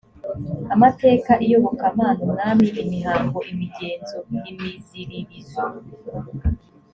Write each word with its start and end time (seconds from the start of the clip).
amateka 0.73 1.31
iyobokamana 1.45 2.19
umwami 2.27 2.67
imihango 2.83 3.37
imigenzo 3.51 4.17
imiziririzo 4.51 5.63